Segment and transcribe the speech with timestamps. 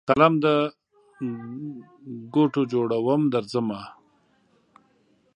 [0.07, 3.81] قلم دګوټو جوړوم درځمه